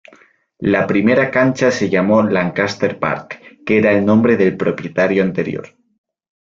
La 0.73 0.87
primera 0.87 1.29
cancha 1.29 1.69
se 1.69 1.87
llamó 1.87 2.23
Lancaster 2.23 2.97
Park 2.97 3.39
que 3.63 3.77
era 3.77 3.91
el 3.91 4.03
nombre 4.03 4.35
del 4.35 4.57
propietario 4.57 5.21
anterior. 5.21 5.77